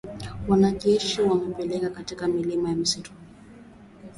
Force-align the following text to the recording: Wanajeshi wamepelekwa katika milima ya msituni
Wanajeshi 0.47 1.21
wamepelekwa 1.21 1.89
katika 1.89 2.27
milima 2.27 2.69
ya 2.69 2.75
msituni 2.75 3.27